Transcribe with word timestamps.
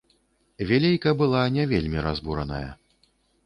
Вілейка 0.71 1.11
была 1.21 1.43
не 1.59 1.67
вельмі 1.77 1.99
разбураная. 2.09 2.67